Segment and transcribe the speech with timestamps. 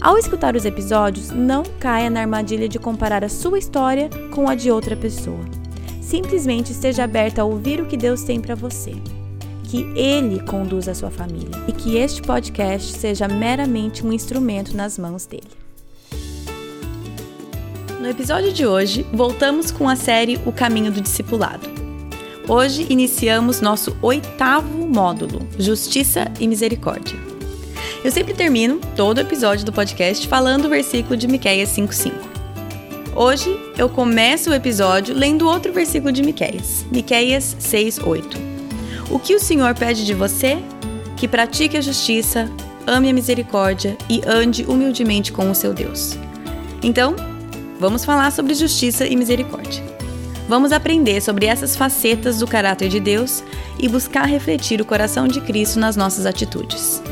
[0.00, 4.54] Ao escutar os episódios, não caia na armadilha de comparar a sua história com a
[4.54, 5.44] de outra pessoa.
[6.00, 8.92] Simplesmente esteja aberta a ouvir o que Deus tem para você.
[9.64, 14.96] Que Ele conduza a sua família e que este podcast seja meramente um instrumento nas
[14.96, 15.50] mãos dele.
[18.00, 21.68] No episódio de hoje, voltamos com a série O Caminho do Discipulado.
[22.48, 27.37] Hoje iniciamos nosso oitavo módulo, Justiça e Misericórdia.
[28.04, 32.14] Eu sempre termino todo episódio do podcast falando o versículo de Miqueias 5:5.
[33.14, 38.38] Hoje eu começo o episódio lendo outro versículo de Miqueias, Miqueias 6:8.
[39.10, 40.58] O que o Senhor pede de você?
[41.16, 42.48] Que pratique a justiça,
[42.86, 46.16] ame a misericórdia e ande humildemente com o seu Deus.
[46.80, 47.16] Então,
[47.80, 49.82] vamos falar sobre justiça e misericórdia.
[50.48, 53.42] Vamos aprender sobre essas facetas do caráter de Deus
[53.76, 57.02] e buscar refletir o coração de Cristo nas nossas atitudes.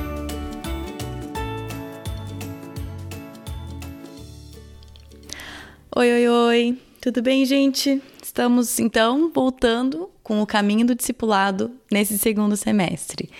[5.98, 8.02] Oi, oi, oi, tudo bem, gente?
[8.22, 13.30] Estamos então voltando com o caminho do discipulado nesse segundo semestre.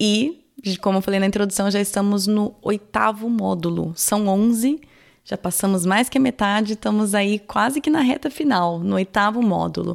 [0.00, 0.42] E,
[0.80, 3.92] como eu falei na introdução, já estamos no oitavo módulo.
[3.94, 4.80] São 11,
[5.22, 9.42] já passamos mais que a metade, estamos aí quase que na reta final, no oitavo
[9.42, 9.92] módulo.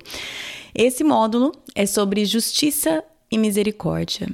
[0.75, 4.30] Esse módulo é sobre justiça e misericórdia.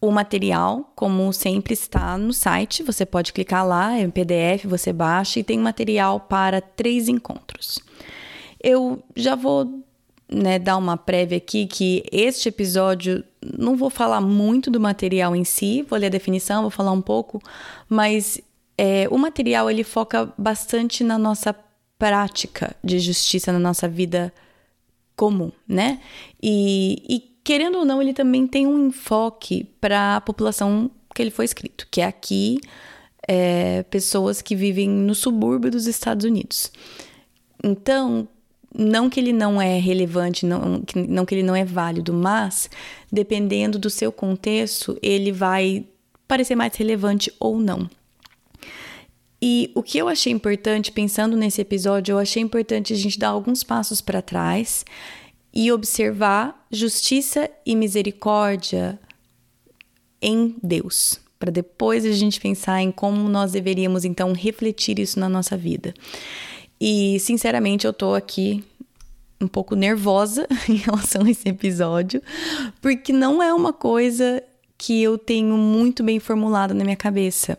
[0.00, 2.82] O material, como sempre, está no site.
[2.82, 7.80] Você pode clicar lá, é um PDF, você baixa e tem material para três encontros.
[8.62, 9.84] Eu já vou
[10.28, 13.24] né, dar uma prévia aqui que este episódio
[13.58, 17.00] não vou falar muito do material em si, vou ler a definição, vou falar um
[17.00, 17.40] pouco,
[17.88, 18.40] mas
[18.76, 21.54] é, o material ele foca bastante na nossa
[21.98, 24.32] prática de justiça na nossa vida
[25.16, 26.00] comum, né?
[26.42, 31.30] E, e querendo ou não, ele também tem um enfoque para a população que ele
[31.30, 32.58] foi escrito, que é aqui
[33.28, 36.72] é, pessoas que vivem no subúrbio dos Estados Unidos.
[37.62, 38.26] Então,
[38.76, 42.68] não que ele não é relevante, não, não que ele não é válido, mas
[43.12, 45.86] dependendo do seu contexto, ele vai
[46.26, 47.88] parecer mais relevante ou não.
[49.40, 53.28] E o que eu achei importante, pensando nesse episódio, eu achei importante a gente dar
[53.28, 54.84] alguns passos para trás
[55.54, 58.98] e observar justiça e misericórdia
[60.20, 65.28] em Deus, para depois a gente pensar em como nós deveríamos então refletir isso na
[65.28, 65.94] nossa vida.
[66.80, 68.64] E sinceramente eu tô aqui
[69.40, 72.22] um pouco nervosa em relação a esse episódio,
[72.80, 74.42] porque não é uma coisa
[74.78, 77.58] que eu tenho muito bem formulada na minha cabeça.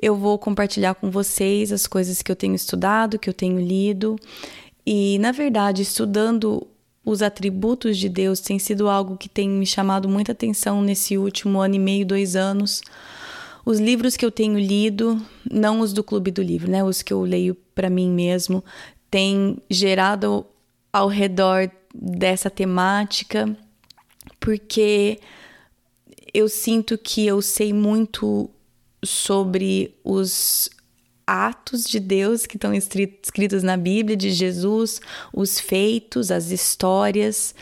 [0.00, 4.16] Eu vou compartilhar com vocês as coisas que eu tenho estudado, que eu tenho lido,
[4.84, 6.66] e na verdade, estudando
[7.08, 11.58] os atributos de Deus tem sido algo que tem me chamado muita atenção nesse último
[11.58, 12.82] ano e meio, dois anos.
[13.64, 15.18] Os livros que eu tenho lido,
[15.50, 16.84] não os do Clube do Livro, né?
[16.84, 18.62] Os que eu leio para mim mesmo,
[19.10, 20.44] têm gerado
[20.92, 23.56] ao redor dessa temática,
[24.38, 25.18] porque
[26.34, 28.50] eu sinto que eu sei muito
[29.02, 30.68] sobre os
[31.28, 34.98] atos de Deus que estão escritos na Bíblia, de Jesus,
[35.30, 37.54] os feitos, as histórias,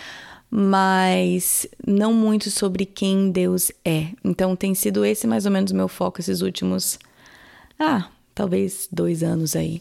[0.48, 4.10] mas não muito sobre quem Deus é.
[4.24, 6.96] Então tem sido esse mais ou menos o meu foco esses últimos,
[7.76, 9.80] ah, talvez dois anos aí.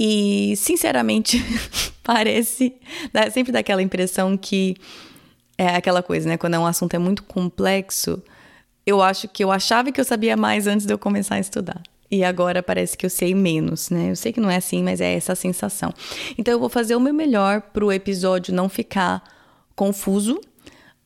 [0.00, 1.44] E, sinceramente,
[2.02, 2.74] parece.
[3.12, 4.76] Dá, sempre dá aquela impressão que
[5.58, 6.36] é aquela coisa, né?
[6.38, 8.20] Quando é um assunto é muito complexo,
[8.86, 11.82] eu acho que eu achava que eu sabia mais antes de eu começar a estudar
[12.10, 14.10] e agora parece que eu sei menos, né?
[14.10, 15.92] Eu sei que não é assim, mas é essa sensação.
[16.36, 19.22] Então eu vou fazer o meu melhor para o episódio não ficar
[19.74, 20.40] confuso.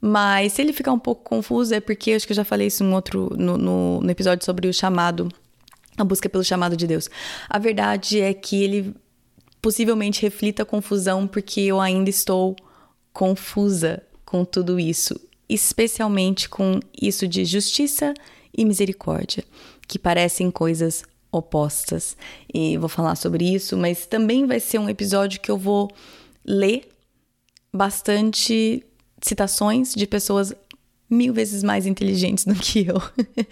[0.00, 2.84] Mas se ele ficar um pouco confuso, é porque acho que eu já falei isso
[2.84, 5.28] em outro, no, no, no episódio sobre o chamado,
[5.96, 7.10] a busca pelo chamado de Deus.
[7.48, 8.94] A verdade é que ele
[9.60, 12.54] possivelmente reflita a confusão, porque eu ainda estou
[13.12, 18.14] confusa com tudo isso, especialmente com isso de justiça
[18.56, 19.42] e misericórdia
[19.88, 21.02] que parecem coisas
[21.32, 22.16] opostas.
[22.52, 25.90] E vou falar sobre isso, mas também vai ser um episódio que eu vou
[26.44, 26.88] ler
[27.72, 28.84] bastante
[29.20, 30.54] citações de pessoas
[31.10, 33.00] mil vezes mais inteligentes do que eu.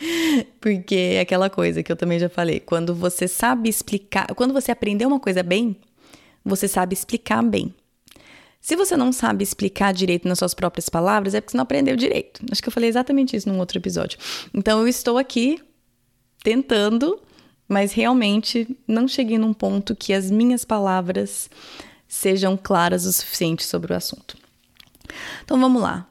[0.60, 4.70] Porque é aquela coisa que eu também já falei, quando você sabe explicar, quando você
[4.70, 5.76] aprendeu uma coisa bem,
[6.44, 7.74] você sabe explicar bem.
[8.60, 11.94] Se você não sabe explicar direito nas suas próprias palavras, é porque você não aprendeu
[11.94, 12.40] direito.
[12.50, 14.18] Acho que eu falei exatamente isso num outro episódio.
[14.52, 15.60] Então eu estou aqui
[16.46, 17.20] tentando,
[17.69, 21.50] mas realmente não cheguei num ponto que as minhas palavras
[22.06, 24.38] sejam claras o suficiente sobre o assunto.
[25.43, 26.08] Então vamos lá.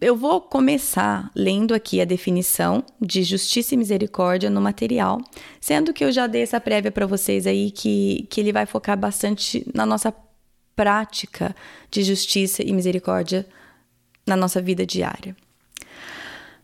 [0.00, 5.20] Eu vou começar lendo aqui a definição de justiça e misericórdia no material,
[5.60, 8.96] sendo que eu já dei essa prévia para vocês aí que, que ele vai focar
[8.96, 10.14] bastante na nossa
[10.74, 11.54] prática
[11.90, 13.46] de justiça e misericórdia
[14.26, 15.36] na nossa vida diária.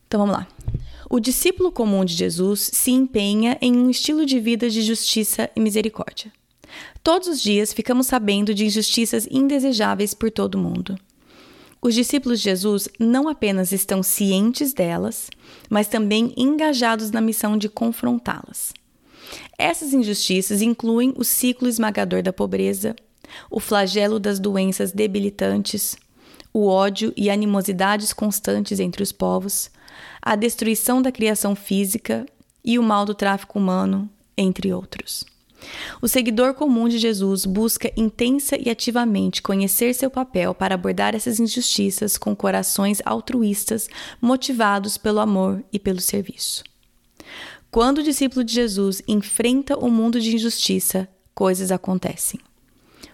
[0.06, 0.46] Então vamos lá.
[1.12, 5.60] O discípulo comum de Jesus se empenha em um estilo de vida de justiça e
[5.60, 6.32] misericórdia.
[7.02, 10.96] Todos os dias ficamos sabendo de injustiças indesejáveis por todo o mundo.
[11.82, 15.28] Os discípulos de Jesus não apenas estão cientes delas,
[15.68, 18.72] mas também engajados na missão de confrontá-las.
[19.58, 22.94] Essas injustiças incluem o ciclo esmagador da pobreza,
[23.50, 25.96] o flagelo das doenças debilitantes,
[26.52, 29.72] o ódio e animosidades constantes entre os povos,
[30.22, 32.26] a destruição da criação física
[32.64, 35.24] e o mal do tráfico humano, entre outros.
[36.00, 41.38] O seguidor comum de Jesus busca intensa e ativamente conhecer seu papel para abordar essas
[41.38, 43.88] injustiças com corações altruístas,
[44.20, 46.64] motivados pelo amor e pelo serviço.
[47.70, 52.40] Quando o discípulo de Jesus enfrenta o um mundo de injustiça, coisas acontecem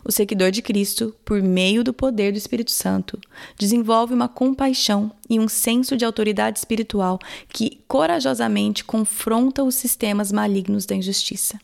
[0.07, 3.19] o seguidor de Cristo, por meio do poder do Espírito Santo,
[3.59, 7.19] desenvolve uma compaixão e um senso de autoridade espiritual
[7.49, 11.59] que corajosamente confronta os sistemas malignos da injustiça.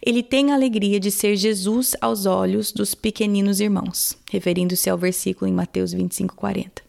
[0.00, 5.50] Ele tem a alegria de ser Jesus aos olhos dos pequeninos irmãos, referindo-se ao versículo
[5.50, 6.86] em Mateus 25, 40.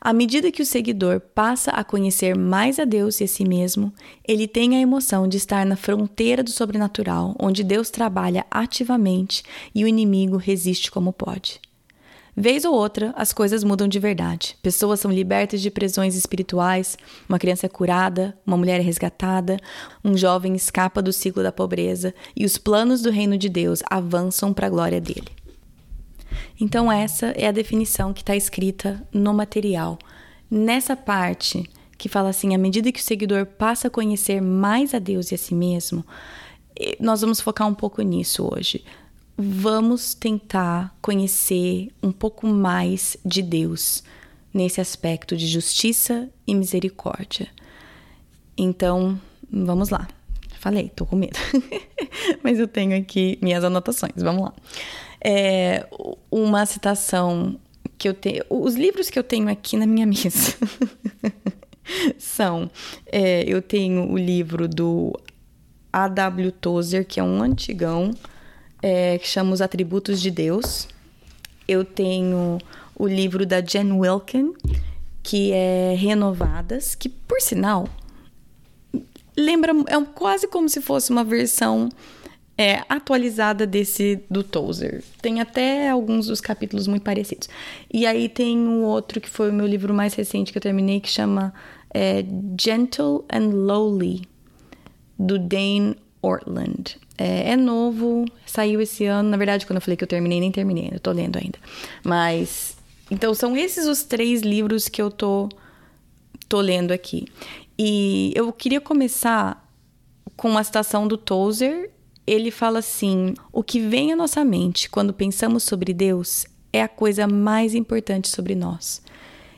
[0.00, 3.92] À medida que o seguidor passa a conhecer mais a Deus e a si mesmo,
[4.26, 9.42] ele tem a emoção de estar na fronteira do sobrenatural, onde Deus trabalha ativamente
[9.74, 11.60] e o inimigo resiste como pode.
[12.40, 14.56] Vez ou outra, as coisas mudam de verdade.
[14.62, 16.96] Pessoas são libertas de prisões espirituais,
[17.28, 19.56] uma criança é curada, uma mulher é resgatada,
[20.04, 24.54] um jovem escapa do ciclo da pobreza e os planos do reino de Deus avançam
[24.54, 25.26] para a glória dele.
[26.60, 29.98] Então, essa é a definição que está escrita no material.
[30.50, 34.98] Nessa parte que fala assim: à medida que o seguidor passa a conhecer mais a
[34.98, 36.04] Deus e a si mesmo,
[36.98, 38.84] nós vamos focar um pouco nisso hoje.
[39.36, 44.02] Vamos tentar conhecer um pouco mais de Deus
[44.52, 47.48] nesse aspecto de justiça e misericórdia.
[48.56, 50.08] Então, vamos lá.
[50.58, 51.38] Falei, tô com medo.
[52.42, 54.14] Mas eu tenho aqui minhas anotações.
[54.16, 54.54] Vamos lá
[55.20, 55.86] é,
[56.30, 57.58] uma citação
[57.96, 58.44] que eu tenho.
[58.48, 60.56] Os livros que eu tenho aqui na minha mesa
[62.18, 62.70] são:
[63.06, 65.18] é, eu tenho o livro do
[65.92, 66.52] A.W.
[66.52, 68.12] Tozer, que é um antigão,
[68.80, 70.88] é, que chama Os Atributos de Deus.
[71.66, 72.58] Eu tenho
[72.94, 74.54] o livro da Jen Wilkin,
[75.22, 77.86] que é Renovadas, que, por sinal,
[79.36, 79.72] lembra.
[79.86, 81.90] É quase como se fosse uma versão
[82.58, 85.04] é, atualizada desse do Tozer.
[85.22, 87.48] Tem até alguns dos capítulos muito parecidos.
[87.92, 90.98] E aí tem um outro que foi o meu livro mais recente que eu terminei,
[90.98, 91.54] que chama
[91.94, 92.24] é,
[92.60, 94.22] Gentle and Lowly,
[95.16, 96.96] do Dane Ortland.
[97.16, 99.28] É, é, novo, saiu esse ano.
[99.28, 101.58] Na verdade, quando eu falei que eu terminei, nem terminei, eu tô lendo ainda.
[102.04, 102.76] Mas.
[103.08, 105.48] Então, são esses os três livros que eu tô,
[106.48, 107.26] tô lendo aqui.
[107.78, 109.64] E eu queria começar
[110.36, 111.90] com uma citação do Tozer
[112.28, 116.88] ele fala assim: o que vem à nossa mente quando pensamos sobre Deus é a
[116.88, 119.02] coisa mais importante sobre nós.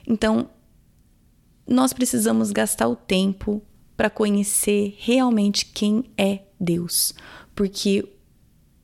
[0.07, 0.49] Então,
[1.67, 3.63] nós precisamos gastar o tempo
[3.97, 7.15] para conhecer realmente quem é Deus,
[7.55, 8.09] porque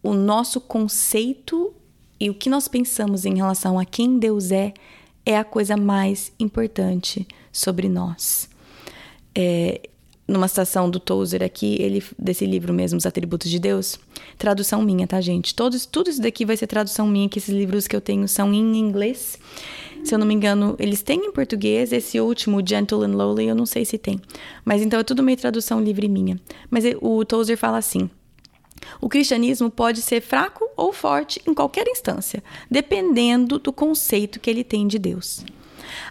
[0.02, 1.74] o nosso conceito
[2.18, 4.74] e o que nós pensamos em relação a quem Deus é
[5.24, 8.48] é a coisa mais importante sobre nós.
[9.34, 9.88] É,
[10.26, 13.98] numa citação do Tozer aqui, ele desse livro mesmo, Os Atributos de Deus,
[14.36, 15.54] tradução minha, tá, gente?
[15.54, 18.52] Todos, tudo isso daqui vai ser tradução minha, que esses livros que eu tenho são
[18.52, 19.38] em inglês.
[20.04, 23.54] Se eu não me engano, eles têm em português, esse último, Gentle and Lowly, eu
[23.54, 24.20] não sei se tem.
[24.64, 26.40] Mas então é tudo meio tradução livre minha.
[26.70, 28.10] Mas o Tozer fala assim:
[29.00, 34.64] o cristianismo pode ser fraco ou forte em qualquer instância, dependendo do conceito que ele
[34.64, 35.44] tem de Deus.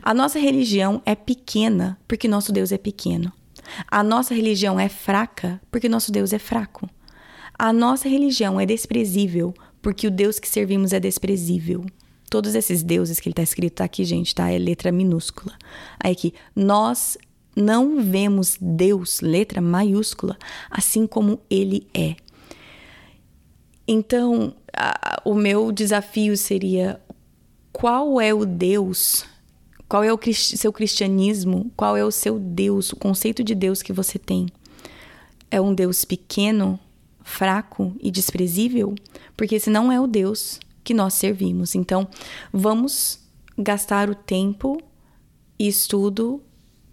[0.02, 3.32] A nossa religião é pequena porque nosso Deus é pequeno.
[3.88, 6.90] A nossa religião é fraca porque nosso Deus é fraco.
[7.58, 11.86] A nossa religião é desprezível porque o Deus que servimos é desprezível.
[12.30, 14.50] todos esses deuses que ele está escrito, tá aqui, gente, tá?
[14.50, 15.54] É letra minúscula.
[16.00, 17.18] Aí aqui, nós
[17.56, 20.38] não vemos Deus, letra maiúscula,
[20.70, 22.16] assim como ele é.
[23.88, 27.00] Então, a, o meu desafio seria:
[27.72, 29.26] qual é o Deus?
[29.88, 31.72] Qual é o seu cristianismo?
[31.76, 34.48] Qual é o seu Deus, o conceito de Deus que você tem?
[35.52, 36.80] É um Deus pequeno,
[37.24, 38.96] fraco e desprezível?
[39.38, 41.76] Porque esse não é o Deus que nós servimos.
[41.76, 42.08] Então,
[42.52, 43.20] vamos
[43.58, 44.82] gastar o tempo
[45.58, 46.42] e estudo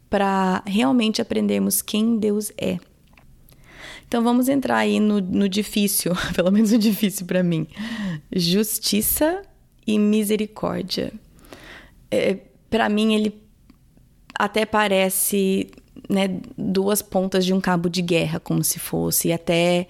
[0.09, 2.79] para realmente aprendermos quem Deus é.
[4.07, 7.67] Então vamos entrar aí no, no difícil, pelo menos o difícil para mim:
[8.31, 9.41] justiça
[9.87, 11.13] e misericórdia.
[12.11, 12.39] É,
[12.73, 13.39] para mim, ele
[14.35, 15.71] até parece
[16.09, 19.87] né, duas pontas de um cabo de guerra, como se fosse, até.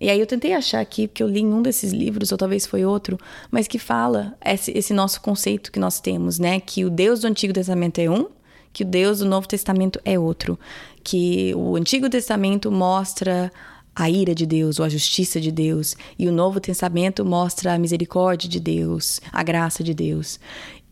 [0.00, 2.64] E aí eu tentei achar aqui, porque eu li em um desses livros, ou talvez
[2.66, 3.18] foi outro,
[3.50, 6.60] mas que fala esse, esse nosso conceito que nós temos, né?
[6.60, 8.28] Que o Deus do Antigo Testamento é um,
[8.72, 10.56] que o Deus do Novo Testamento é outro,
[11.02, 13.50] que o Antigo Testamento mostra
[13.92, 17.78] a ira de Deus ou a justiça de Deus, e o Novo Testamento mostra a
[17.78, 20.38] misericórdia de Deus, a graça de Deus.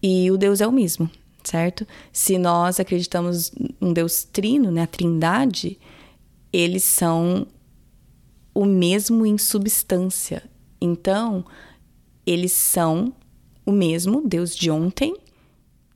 [0.02, 1.08] E o Deus é o mesmo,
[1.48, 1.86] certo?
[2.12, 3.50] Se nós acreditamos
[3.80, 5.78] um Deus trino, né, a Trindade,
[6.52, 7.46] eles são
[8.54, 10.42] o mesmo em substância.
[10.80, 11.44] Então,
[12.26, 13.12] eles são
[13.64, 15.14] o mesmo Deus de ontem,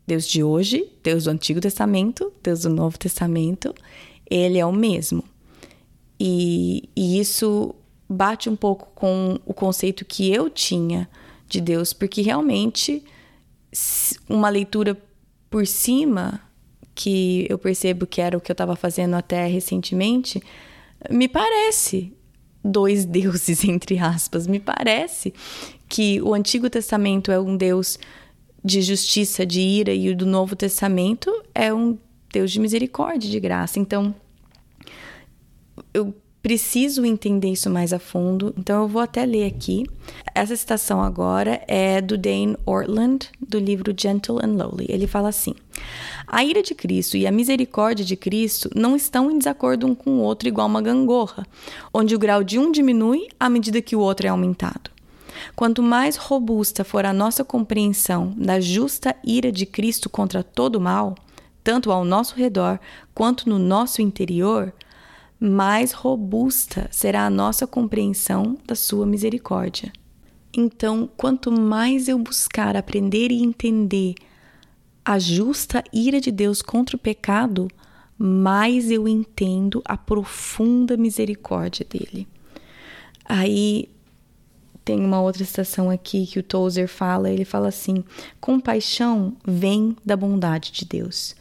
[0.07, 3.75] Deus de hoje, Deus do Antigo Testamento, Deus do Novo Testamento,
[4.29, 5.25] ele é o mesmo.
[6.19, 7.75] E, e isso
[8.09, 11.09] bate um pouco com o conceito que eu tinha
[11.49, 13.03] de Deus, porque realmente
[14.29, 14.97] uma leitura
[15.53, 16.41] por cima,
[16.95, 20.43] que eu percebo que era o que eu estava fazendo até recentemente,
[21.11, 22.17] me parece
[22.65, 24.47] dois deuses, entre aspas.
[24.47, 25.35] Me parece
[25.91, 27.99] que o Antigo Testamento é um Deus
[28.65, 31.99] de justiça, de ira, e o do Novo Testamento é um
[32.33, 33.79] Deus de misericórdia, de graça.
[33.79, 34.15] Então,
[35.93, 39.87] eu preciso entender isso mais a fundo, então eu vou até ler aqui.
[40.35, 44.87] Essa citação agora é do Dane Ortland, do livro Gentle and Lowly.
[44.89, 45.55] Ele fala assim:
[46.27, 50.19] A ira de Cristo e a misericórdia de Cristo não estão em desacordo um com
[50.19, 51.47] o outro igual uma gangorra,
[51.95, 54.91] onde o grau de um diminui à medida que o outro é aumentado.
[55.55, 60.81] Quanto mais robusta for a nossa compreensão da justa ira de Cristo contra todo o
[60.81, 61.15] mal,
[61.63, 62.79] tanto ao nosso redor
[63.15, 64.73] quanto no nosso interior,
[65.43, 69.93] mais robusta será a nossa compreensão da sua misericórdia.
[70.57, 74.15] Então, quanto mais eu buscar aprender e entender
[75.05, 77.67] a justa ira de Deus contra o pecado,
[78.17, 82.29] mais eu entendo a profunda misericórdia dele.
[83.25, 83.89] Aí
[84.85, 88.05] tem uma outra citação aqui que o Tozer fala, ele fala assim:
[88.41, 91.35] compaixão vem da bondade de Deus.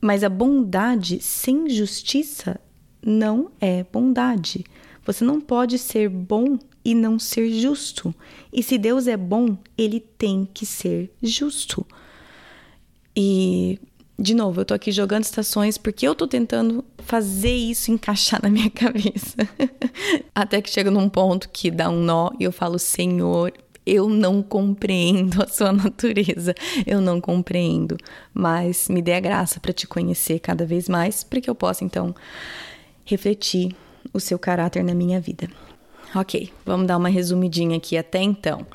[0.00, 2.60] Mas a bondade sem justiça
[3.06, 4.64] não é bondade.
[5.04, 8.12] Você não pode ser bom e não ser justo.
[8.52, 11.86] E se Deus é bom, ele tem que ser justo.
[13.16, 13.78] E
[14.18, 18.48] de novo, eu tô aqui jogando estações porque eu tô tentando fazer isso encaixar na
[18.48, 19.36] minha cabeça.
[20.34, 23.52] Até que chega num ponto que dá um nó e eu falo, Senhor,
[23.86, 27.96] eu não compreendo a sua natureza, eu não compreendo,
[28.34, 31.84] mas me dê a graça para te conhecer cada vez mais, para que eu possa
[31.84, 32.14] então
[33.06, 33.74] refletir
[34.12, 35.48] o seu caráter na minha vida.
[36.14, 38.66] Ok, vamos dar uma resumidinha aqui até então.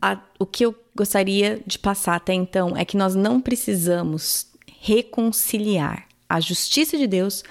[0.00, 4.46] A, o que eu gostaria de passar até então é que nós não precisamos
[4.80, 7.42] reconciliar a justiça de Deus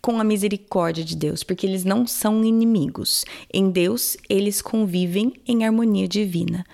[0.00, 3.24] com a misericórdia de Deus, porque eles não são inimigos.
[3.52, 6.64] Em Deus, eles convivem em harmonia divina.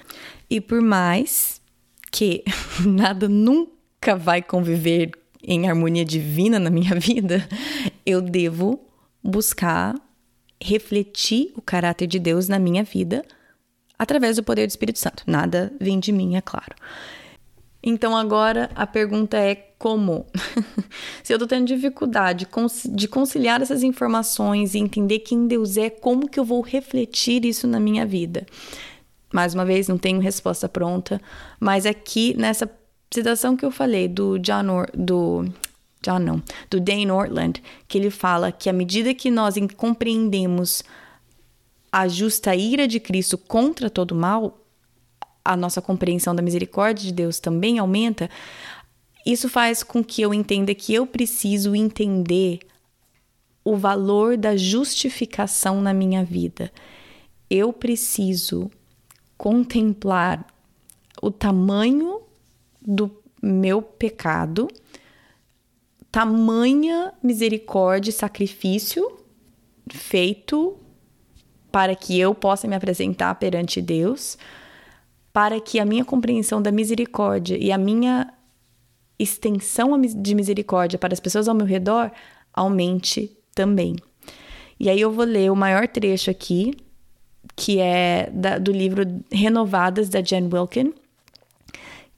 [0.48, 1.60] E por mais
[2.10, 2.44] que
[2.86, 5.12] nada nunca vai conviver
[5.46, 7.46] em harmonia divina na minha vida,
[8.04, 8.80] eu devo
[9.22, 9.94] buscar
[10.62, 13.24] refletir o caráter de Deus na minha vida
[13.98, 15.24] através do poder do Espírito Santo.
[15.26, 16.74] Nada vem de mim, é claro.
[17.82, 20.24] Então agora a pergunta é como?
[21.22, 22.48] Se eu tô tendo dificuldade
[22.90, 27.66] de conciliar essas informações e entender quem Deus é, como que eu vou refletir isso
[27.66, 28.46] na minha vida?
[29.30, 31.20] Mais uma vez, não tenho resposta pronta,
[31.60, 32.66] mas aqui nessa
[33.14, 35.44] citação que eu falei do John Or do
[36.02, 40.83] John não, do Dane Ortland, que ele fala que à medida que nós compreendemos
[41.92, 44.59] a justa ira de Cristo contra todo mal,
[45.44, 48.28] a nossa compreensão da misericórdia de Deus também aumenta.
[49.25, 52.61] Isso faz com que eu entenda que eu preciso entender
[53.64, 56.71] o valor da justificação na minha vida.
[57.49, 58.68] Eu preciso
[59.38, 60.44] contemplar
[61.23, 62.24] o tamanho
[62.85, 63.11] do
[63.43, 64.69] meu pecado,
[66.11, 69.19] tamanha misericórdia e sacrifício
[69.91, 70.79] feito
[71.71, 74.38] para que eu possa me apresentar perante Deus,
[75.33, 78.33] para que a minha compreensão da misericórdia e a minha
[79.19, 82.12] extensão de misericórdia para as pessoas ao meu redor
[82.53, 83.97] aumente também.
[84.79, 86.75] E aí eu vou ler o maior trecho aqui,
[87.57, 90.93] que é da, do livro Renovadas, da Jen Wilkin,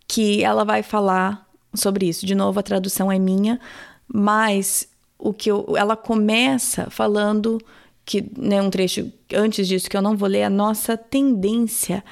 [0.06, 2.24] que ela vai falar sobre isso.
[2.26, 3.60] De novo, a tradução é minha,
[4.06, 7.60] mas o que eu, ela começa falando
[8.04, 12.04] que, né, um trecho antes disso que eu não vou ler, a nossa tendência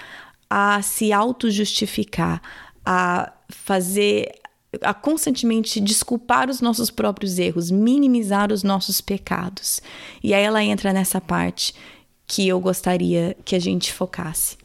[0.51, 2.43] a se auto-justificar,
[2.85, 4.31] a fazer
[4.83, 9.81] a constantemente desculpar os nossos próprios erros, minimizar os nossos pecados.
[10.23, 11.75] E aí ela entra nessa parte
[12.27, 14.57] que eu gostaria que a gente focasse,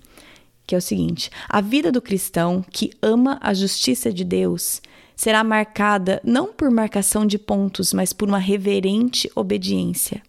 [0.70, 4.84] que é o seguinte: a vida do cristão que ama a justiça de Deus
[5.16, 10.22] será marcada não por marcação de pontos, mas por uma reverente obediência.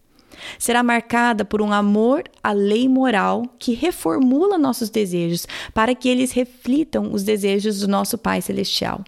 [0.59, 6.33] Será marcada por um amor à lei moral que reformula nossos desejos para que eles
[6.33, 9.05] reflitam os desejos do nosso Pai Celestial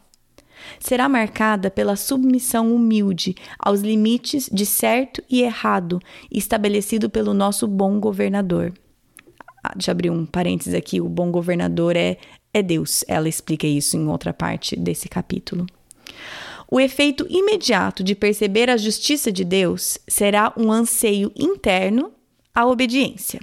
[0.78, 5.98] será marcada pela submissão humilde aos limites de certo e errado
[6.30, 8.72] estabelecido pelo nosso bom governador.
[9.62, 12.18] Ah, deixa eu abrir um parênteses aqui: o bom governador é,
[12.52, 13.04] é Deus.
[13.06, 15.66] Ela explica isso em outra parte desse capítulo.
[16.70, 22.10] O efeito imediato de perceber a justiça de Deus será um anseio interno
[22.54, 23.40] à obediência.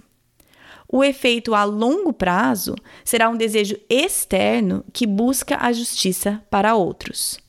[0.91, 2.73] O efeito a longo prazo
[3.05, 7.39] será um desejo externo que busca a justiça para outros.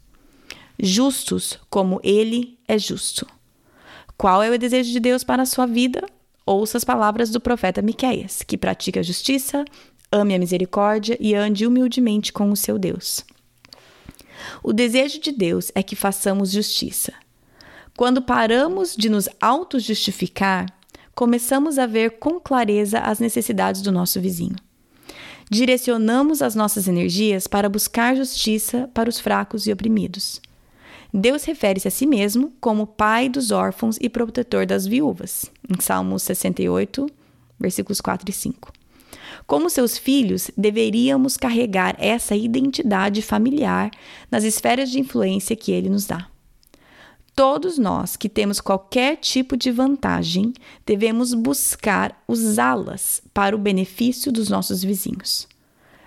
[0.78, 3.26] Justos como ele é justo.
[4.18, 6.06] Qual é o desejo de Deus para a sua vida?
[6.52, 9.64] Ouça as palavras do profeta Miqueias, que pratica a justiça,
[10.10, 13.24] ame a misericórdia e ande humildemente com o seu Deus.
[14.60, 17.12] O desejo de Deus é que façamos justiça.
[17.96, 20.66] Quando paramos de nos auto-justificar,
[21.14, 24.56] começamos a ver com clareza as necessidades do nosso vizinho.
[25.48, 30.40] Direcionamos as nossas energias para buscar justiça para os fracos e oprimidos.
[31.12, 36.22] Deus refere-se a si mesmo como pai dos órfãos e protetor das viúvas, em Salmos
[36.22, 37.06] 68,
[37.58, 38.72] versículos 4 e 5.
[39.46, 43.90] Como seus filhos, deveríamos carregar essa identidade familiar
[44.30, 46.28] nas esferas de influência que ele nos dá.
[47.34, 50.52] Todos nós que temos qualquer tipo de vantagem
[50.84, 55.48] devemos buscar usá-las para o benefício dos nossos vizinhos.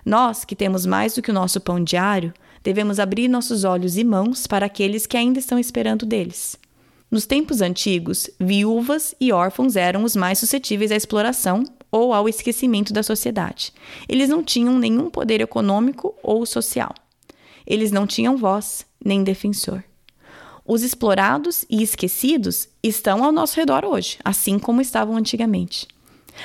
[0.05, 4.03] Nós que temos mais do que o nosso pão diário, devemos abrir nossos olhos e
[4.03, 6.57] mãos para aqueles que ainda estão esperando deles.
[7.11, 12.91] Nos tempos antigos, viúvas e órfãos eram os mais suscetíveis à exploração ou ao esquecimento
[12.91, 13.71] da sociedade.
[14.09, 16.91] Eles não tinham nenhum poder econômico ou social.
[17.67, 19.83] Eles não tinham voz nem defensor.
[20.65, 25.87] Os explorados e esquecidos estão ao nosso redor hoje, assim como estavam antigamente.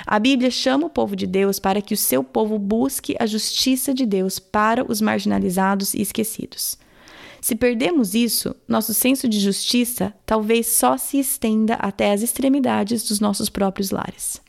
[0.06, 3.92] A Bíblia chama o povo de Deus para que o seu povo busque a justiça
[3.92, 6.78] de Deus para os marginalizados e esquecidos.
[7.40, 13.20] Se perdemos isso, nosso senso de justiça talvez só se estenda até as extremidades dos
[13.20, 14.40] nossos próprios lares.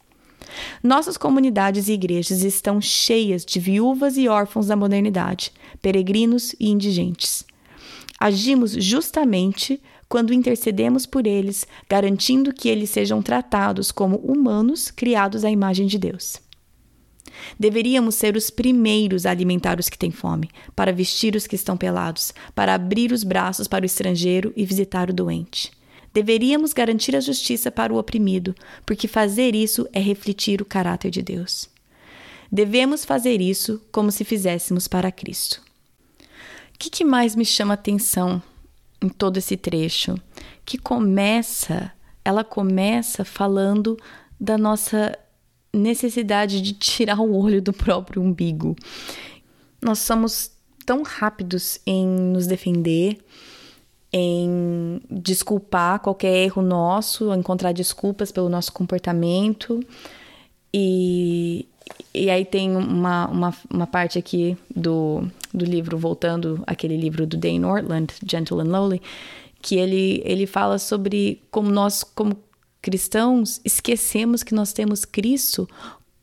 [0.83, 7.45] Nossas comunidades e igrejas estão cheias de viúvas e órfãos da modernidade, peregrinos e indigentes.
[8.19, 15.51] Agimos justamente quando intercedemos por eles, garantindo que eles sejam tratados como humanos criados à
[15.51, 16.37] imagem de Deus.
[17.59, 21.77] Deveríamos ser os primeiros a alimentar os que têm fome, para vestir os que estão
[21.77, 25.71] pelados, para abrir os braços para o estrangeiro e visitar o doente.
[26.11, 31.21] Deveríamos garantir a justiça para o oprimido, porque fazer isso é refletir o caráter de
[31.21, 31.69] Deus.
[32.51, 35.69] Devemos fazer isso como se fizéssemos para Cristo
[36.79, 38.41] que, que mais me chama atenção
[39.01, 40.15] em todo esse trecho?
[40.65, 41.91] Que começa,
[42.23, 43.97] ela começa falando
[44.39, 45.17] da nossa
[45.73, 48.75] necessidade de tirar o olho do próprio umbigo.
[49.81, 50.51] Nós somos
[50.85, 53.19] tão rápidos em nos defender,
[54.11, 59.79] em desculpar qualquer erro nosso, encontrar desculpas pelo nosso comportamento.
[60.73, 61.67] E,
[62.13, 67.37] e aí tem uma, uma, uma parte aqui do, do livro, voltando aquele livro do
[67.37, 69.01] Dane Ortland, Gentle and Lowly,
[69.61, 72.37] que ele, ele fala sobre como nós, como
[72.81, 75.67] cristãos, esquecemos que nós temos Cristo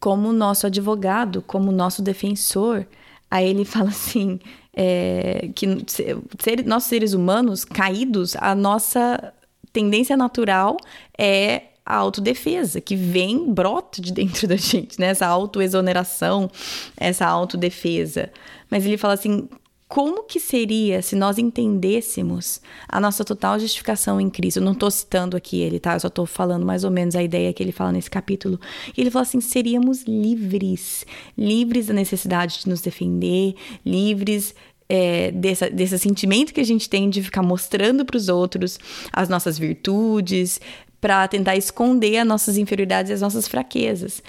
[0.01, 2.87] como nosso advogado, como nosso defensor.
[3.31, 4.39] Aí ele fala assim,
[4.73, 9.33] é, que ser, nós seres humanos caídos, a nossa
[9.73, 10.77] tendência natural
[11.19, 15.07] é a autodefesa, que vem, brota de dentro da gente, né?
[15.07, 16.51] Essa autoexoneração,
[16.97, 18.31] essa autodefesa.
[18.69, 19.49] Mas ele fala assim:
[19.89, 24.57] como que seria se nós entendêssemos a nossa total justificação em Cristo?
[24.57, 25.95] Eu não estou citando aqui ele, tá?
[25.95, 28.61] Eu só estou falando mais ou menos a ideia que ele fala nesse capítulo.
[28.97, 31.07] E ele fala assim: seríamos livres,
[31.39, 34.57] livres da necessidade de nos defender, livres
[34.89, 38.79] é, dessa, desse sentimento que a gente tem de ficar mostrando para os outros
[39.13, 40.61] as nossas virtudes,
[41.07, 44.21] para tentar esconder as nossas inferioridades e as nossas fraquezas.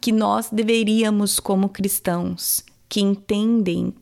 [0.00, 3.92] Que nós deveríamos, como cristãos, que entendem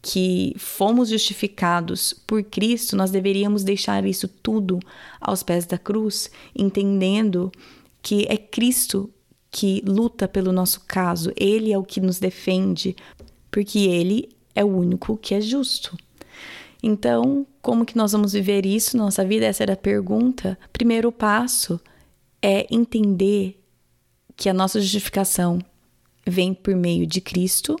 [0.00, 4.78] que fomos justificados por Cristo, nós deveríamos deixar isso tudo
[5.20, 7.50] aos pés da cruz, entendendo
[8.00, 9.10] que é Cristo
[9.50, 12.94] que luta pelo nosso caso, Ele é o que nos defende,
[13.50, 15.96] porque Ele é o único que é justo.
[16.80, 19.46] Então, como que nós vamos viver isso na nossa vida?
[19.46, 20.58] Essa era a pergunta.
[20.70, 21.80] Primeiro passo
[22.42, 23.58] é entender
[24.36, 25.58] que a nossa justificação
[26.26, 27.76] vem por meio de Cristo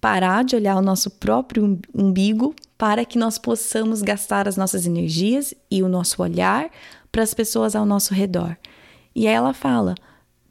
[0.00, 5.52] parar de olhar o nosso próprio umbigo para que nós possamos gastar as nossas energias
[5.68, 6.70] e o nosso olhar
[7.10, 8.56] para as pessoas ao nosso redor.
[9.16, 9.96] E aí ela fala: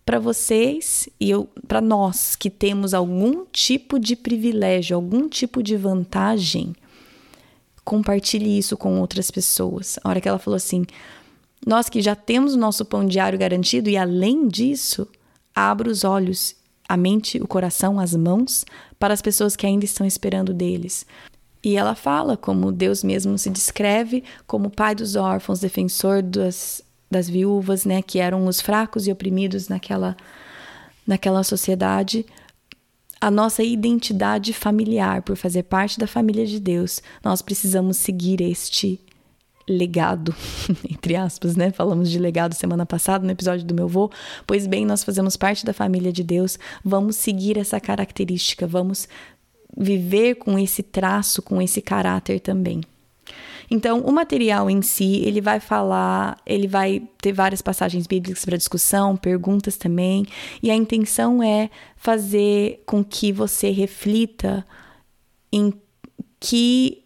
[0.05, 1.31] para vocês e
[1.69, 6.75] para nós que temos algum tipo de privilégio, algum tipo de vantagem,
[7.89, 9.97] compartilhe isso com outras pessoas.
[10.03, 10.85] A hora que ela falou assim:
[11.65, 15.07] nós que já temos o nosso pão diário garantido e além disso,
[15.55, 16.55] abra os olhos
[16.87, 18.63] a mente, o coração, as mãos
[18.99, 21.03] para as pessoas que ainda estão esperando deles.
[21.63, 27.27] E ela fala como Deus mesmo se descreve como pai dos órfãos, defensor das, das
[27.27, 30.15] viúvas, né, que eram os fracos e oprimidos naquela,
[31.05, 32.25] naquela sociedade.
[33.21, 38.99] A nossa identidade familiar, por fazer parte da família de Deus, nós precisamos seguir este
[39.67, 40.33] legado,
[40.89, 41.71] entre aspas, né?
[41.71, 44.09] Falamos de legado semana passada no episódio do meu vô.
[44.47, 49.07] Pois bem, nós fazemos parte da família de Deus, vamos seguir essa característica, vamos
[49.77, 52.81] viver com esse traço, com esse caráter também.
[53.71, 58.57] Então, o material em si, ele vai falar, ele vai ter várias passagens bíblicas para
[58.57, 60.25] discussão, perguntas também,
[60.61, 64.65] e a intenção é fazer com que você reflita
[65.51, 65.73] em
[66.39, 67.03] que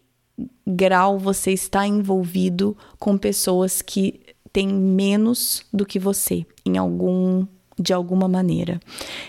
[0.66, 4.22] grau você está envolvido com pessoas que
[4.52, 7.46] têm menos do que você em algum
[7.78, 8.80] de alguma maneira.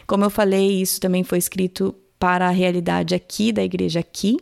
[0.06, 4.36] Como eu falei, isso também foi escrito para a realidade aqui da igreja aqui,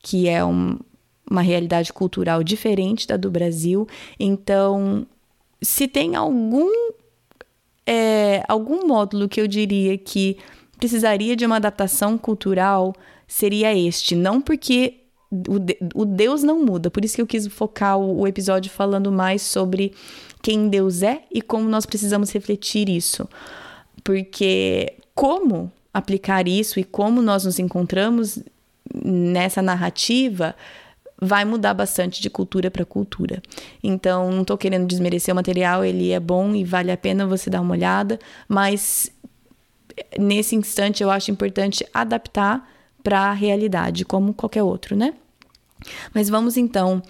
[0.00, 0.78] que é um,
[1.30, 3.86] uma realidade cultural diferente da do Brasil.
[4.18, 5.06] Então,
[5.60, 6.70] se tem algum
[7.86, 10.36] é, algum módulo que eu diria que
[10.78, 12.94] precisaria de uma adaptação cultural,
[13.26, 14.14] seria este.
[14.14, 16.90] Não porque o, o Deus não muda.
[16.90, 19.92] Por isso que eu quis focar o, o episódio falando mais sobre
[20.42, 23.28] quem Deus é e como nós precisamos refletir isso.
[24.04, 28.38] Porque como aplicar isso e como nós nos encontramos
[29.04, 30.54] nessa narrativa
[31.20, 33.42] vai mudar bastante de cultura para cultura.
[33.82, 37.48] Então, não estou querendo desmerecer o material, ele é bom e vale a pena você
[37.48, 39.10] dar uma olhada, mas
[40.18, 42.68] nesse instante eu acho importante adaptar
[43.02, 45.14] para a realidade, como qualquer outro, né?
[46.12, 47.02] Mas vamos então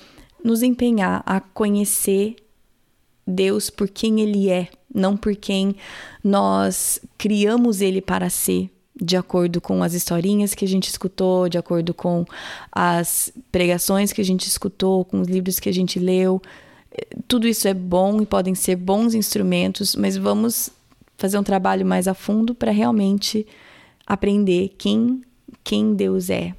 [0.45, 2.37] nos empenhar a conhecer
[3.27, 5.75] Deus por quem Ele é, não por quem
[6.23, 11.59] nós criamos Ele para ser, de acordo com as historinhas que a gente escutou, de
[11.59, 12.25] acordo com
[12.73, 16.41] as pregações que a gente escutou, com os livros que a gente leu.
[17.29, 20.71] Tudo isso é bom e podem ser bons instrumentos, mas vamos
[21.19, 23.47] fazer um trabalho mais a fundo para realmente
[24.07, 25.23] aprender quem
[25.63, 26.55] quem Deus é.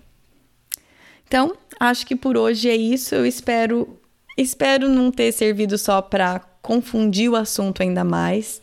[1.28, 3.16] Então, acho que por hoje é isso.
[3.16, 3.98] Eu espero
[4.38, 8.62] espero não ter servido só para confundir o assunto ainda mais,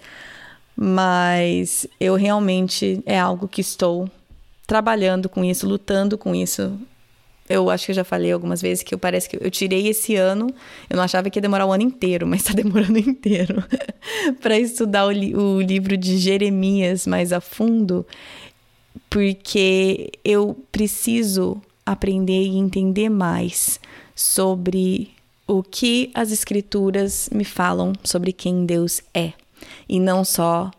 [0.76, 4.08] mas eu realmente é algo que estou
[4.66, 6.78] trabalhando com isso, lutando com isso.
[7.48, 10.16] Eu acho que eu já falei algumas vezes que eu parece que eu tirei esse
[10.16, 10.46] ano.
[10.88, 13.62] Eu não achava que ia demorar o ano inteiro, mas está demorando inteiro
[14.40, 18.06] para estudar o, li o livro de Jeremias mais a fundo
[19.10, 23.78] porque eu preciso aprender e entender mais
[24.14, 25.10] sobre
[25.46, 29.32] o que as escrituras me falam sobre quem Deus é,
[29.88, 30.70] e não só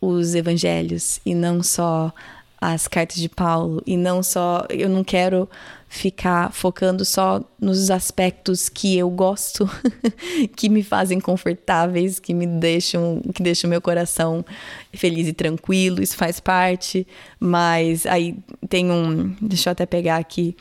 [0.00, 2.12] os evangelhos, e não só
[2.60, 4.66] as cartas de Paulo, e não só.
[4.70, 5.48] Eu não quero
[5.88, 9.68] ficar focando só nos aspectos que eu gosto,
[10.56, 14.44] que me fazem confortáveis, que me deixam, que deixam meu coração
[14.92, 17.06] feliz e tranquilo, isso faz parte,
[17.38, 18.36] mas aí
[18.68, 20.56] tem um, deixa eu até pegar aqui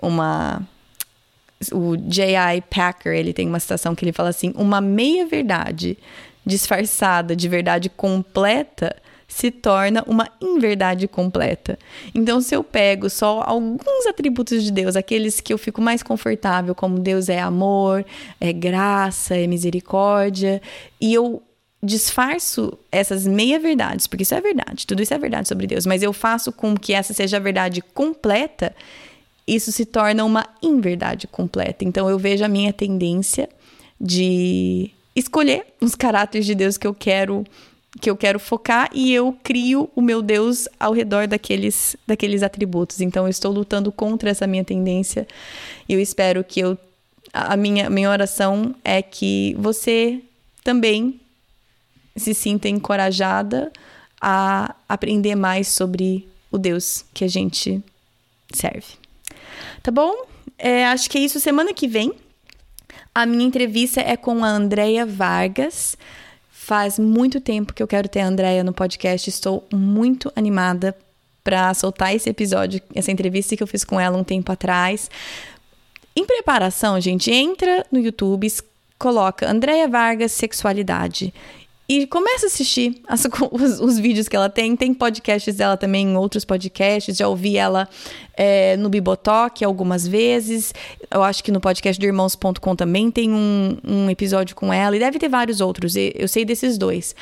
[0.00, 0.62] uma
[1.72, 2.60] o J.I.
[2.70, 5.98] Packer, ele tem uma citação que ele fala assim: uma meia verdade
[6.48, 8.96] disfarçada de verdade completa
[9.28, 11.78] se torna uma inverdade completa.
[12.14, 16.74] Então, se eu pego só alguns atributos de Deus, aqueles que eu fico mais confortável,
[16.74, 18.06] como Deus é amor,
[18.40, 20.62] é graça, é misericórdia,
[20.98, 21.42] e eu
[21.82, 26.14] disfarço essas meia-verdades, porque isso é verdade, tudo isso é verdade sobre Deus, mas eu
[26.14, 28.74] faço com que essa seja a verdade completa,
[29.46, 31.84] isso se torna uma inverdade completa.
[31.84, 33.46] Então, eu vejo a minha tendência
[34.00, 37.44] de escolher os caráteres de Deus que eu quero
[38.00, 43.00] que eu quero focar e eu crio o meu Deus ao redor daqueles, daqueles atributos.
[43.00, 45.26] Então eu estou lutando contra essa minha tendência
[45.88, 46.78] e eu espero que eu
[47.32, 50.20] a minha minha oração é que você
[50.62, 51.20] também
[52.16, 53.72] se sinta encorajada
[54.20, 57.82] a aprender mais sobre o Deus que a gente
[58.52, 58.94] serve.
[59.82, 60.12] Tá bom?
[60.56, 61.38] É, acho que é isso.
[61.38, 62.12] Semana que vem,
[63.18, 65.98] a minha entrevista é com a Andrea Vargas.
[66.52, 69.28] Faz muito tempo que eu quero ter a Andrea no podcast.
[69.28, 70.96] Estou muito animada
[71.42, 75.10] para soltar esse episódio, essa entrevista que eu fiz com ela um tempo atrás.
[76.14, 78.46] Em preparação, gente, entra no YouTube,
[78.96, 81.34] coloca Andrea Vargas Sexualidade
[81.88, 84.76] e começa a assistir as, os, os, vídeos que ela tem.
[84.76, 87.16] Tem podcasts dela também outros podcasts.
[87.16, 87.88] Já ouvi ela
[88.36, 90.74] é, no Bibotalk algumas vezes.
[91.10, 94.94] Eu acho que no podcast do Irmãos.com também tem um, um episódio com ela.
[94.94, 95.94] E deve ter vários outros.
[95.96, 97.16] Eu sei desses dois.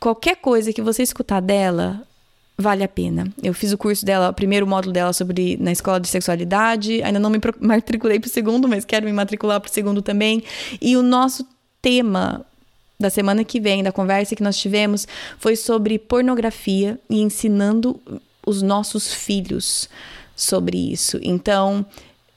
[0.00, 2.02] Qualquer coisa que você escutar dela,
[2.56, 3.30] vale a pena.
[3.42, 7.02] Eu fiz o curso dela, o primeiro módulo dela sobre na escola de sexualidade.
[7.02, 10.42] Ainda não me matriculei para o segundo, mas quero me matricular para o segundo também.
[10.80, 11.46] E o nosso
[11.82, 12.46] tema
[12.98, 15.06] da semana que vem, da conversa que nós tivemos,
[15.38, 18.00] foi sobre pornografia e ensinando
[18.46, 19.88] os nossos filhos
[20.34, 21.18] sobre isso.
[21.22, 21.84] Então,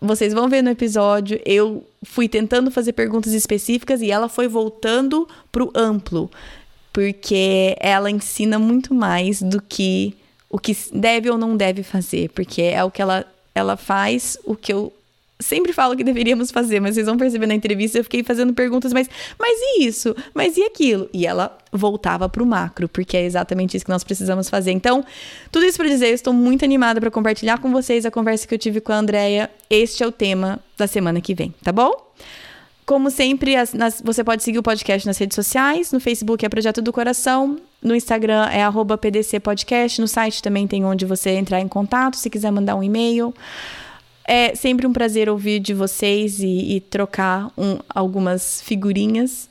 [0.02, 5.28] vocês vão ver no episódio, eu fui tentando fazer perguntas específicas e ela foi voltando
[5.52, 6.30] pro amplo,
[6.94, 10.16] porque ela ensina muito mais do que
[10.50, 14.54] o que deve ou não deve fazer, porque é o que ela ela faz o
[14.54, 14.92] que eu
[15.46, 18.92] sempre falo que deveríamos fazer, mas vocês vão perceber na entrevista, eu fiquei fazendo perguntas,
[18.92, 20.16] mas, mas e isso?
[20.34, 21.10] Mas e aquilo?
[21.14, 24.72] E ela voltava para o macro, porque é exatamente isso que nós precisamos fazer.
[24.72, 25.06] Então,
[25.52, 28.54] tudo isso para dizer, eu estou muito animada para compartilhar com vocês a conversa que
[28.54, 29.50] eu tive com a Andrea.
[29.70, 32.06] Este é o tema da semana que vem, tá bom?
[32.86, 35.92] Como sempre, as, nas, você pode seguir o podcast nas redes sociais.
[35.92, 37.58] No Facebook é Projeto do Coração.
[37.82, 38.62] No Instagram é
[38.98, 40.00] PDC Podcast.
[40.00, 43.34] No site também tem onde você entrar em contato, se quiser mandar um e-mail.
[44.28, 49.48] É sempre um prazer ouvir de vocês e, e trocar um, algumas figurinhas.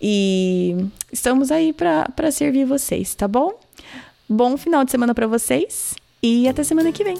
[0.00, 0.76] E
[1.12, 3.52] estamos aí para servir vocês, tá bom?
[4.28, 7.18] Bom final de semana para vocês e até semana que vem.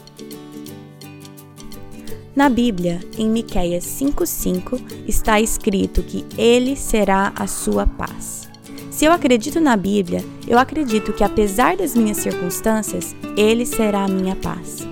[2.35, 8.49] Na Bíblia, em Miqueias 5:5, está escrito que ele será a sua paz.
[8.91, 14.09] Se eu acredito na Bíblia, eu acredito que apesar das minhas circunstâncias, ele será a
[14.09, 14.92] minha paz.